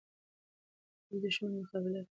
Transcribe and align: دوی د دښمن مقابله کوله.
دوی 1.07 1.19
د 1.21 1.23
دښمن 1.23 1.51
مقابله 1.61 1.99
کوله. 2.01 2.01